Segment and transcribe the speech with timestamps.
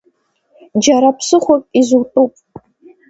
[0.83, 2.33] Џьара ԥсыхәак изутәуп.